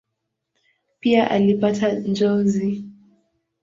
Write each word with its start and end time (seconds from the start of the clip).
Pia 0.99 1.27
alipata 1.31 1.91
njozi. 1.93 2.77